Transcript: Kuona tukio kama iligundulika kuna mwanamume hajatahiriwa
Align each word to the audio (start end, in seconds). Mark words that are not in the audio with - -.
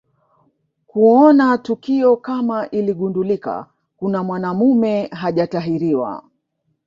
Kuona 0.87 1.57
tukio 1.57 2.17
kama 2.17 2.69
iligundulika 2.69 3.65
kuna 3.97 4.23
mwanamume 4.23 5.07
hajatahiriwa 5.07 6.23